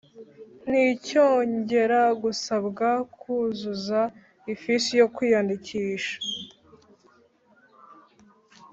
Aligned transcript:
nticyongera 0.69 2.01
gusabwa 2.23 2.87
kuzuza 3.19 4.01
ifishi 4.53 4.93
yo 5.01 5.07
kwiyandikisha. 5.15 6.17